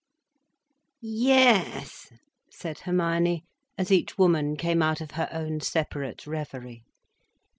[0.99, 2.11] "Yes,"
[2.51, 3.45] said Hermione,
[3.77, 6.81] as each woman came out of her own separate reverie.